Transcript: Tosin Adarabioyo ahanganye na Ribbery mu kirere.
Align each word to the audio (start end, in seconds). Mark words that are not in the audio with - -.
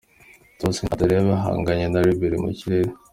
Tosin 0.59 0.91
Adarabioyo 0.93 1.33
ahanganye 1.39 1.85
na 1.87 1.99
Ribbery 2.05 2.37
mu 2.43 2.51
kirere. 2.57 2.91